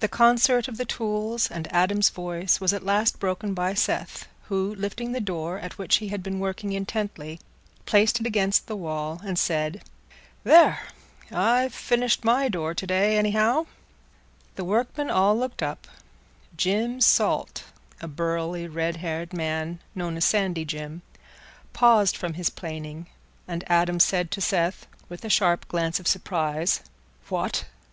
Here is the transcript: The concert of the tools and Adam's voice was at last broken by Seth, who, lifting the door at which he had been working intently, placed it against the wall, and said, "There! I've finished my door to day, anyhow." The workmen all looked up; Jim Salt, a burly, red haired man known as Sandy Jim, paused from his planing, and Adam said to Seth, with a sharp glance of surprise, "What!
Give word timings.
The 0.00 0.08
concert 0.08 0.66
of 0.66 0.76
the 0.76 0.84
tools 0.84 1.48
and 1.48 1.72
Adam's 1.72 2.08
voice 2.10 2.60
was 2.60 2.72
at 2.72 2.82
last 2.82 3.20
broken 3.20 3.54
by 3.54 3.74
Seth, 3.74 4.26
who, 4.48 4.74
lifting 4.74 5.12
the 5.12 5.20
door 5.20 5.60
at 5.60 5.78
which 5.78 5.98
he 5.98 6.08
had 6.08 6.20
been 6.20 6.40
working 6.40 6.72
intently, 6.72 7.38
placed 7.86 8.18
it 8.18 8.26
against 8.26 8.66
the 8.66 8.74
wall, 8.74 9.20
and 9.24 9.38
said, 9.38 9.84
"There! 10.42 10.80
I've 11.30 11.72
finished 11.72 12.24
my 12.24 12.48
door 12.48 12.74
to 12.74 12.84
day, 12.88 13.16
anyhow." 13.16 13.66
The 14.56 14.64
workmen 14.64 15.10
all 15.10 15.38
looked 15.38 15.62
up; 15.62 15.86
Jim 16.56 17.00
Salt, 17.00 17.62
a 18.00 18.08
burly, 18.08 18.66
red 18.66 18.96
haired 18.96 19.32
man 19.32 19.78
known 19.94 20.16
as 20.16 20.24
Sandy 20.24 20.64
Jim, 20.64 21.02
paused 21.72 22.16
from 22.16 22.34
his 22.34 22.50
planing, 22.50 23.06
and 23.46 23.62
Adam 23.70 24.00
said 24.00 24.32
to 24.32 24.40
Seth, 24.40 24.88
with 25.08 25.24
a 25.24 25.30
sharp 25.30 25.68
glance 25.68 26.00
of 26.00 26.08
surprise, 26.08 26.80
"What! 27.28 27.66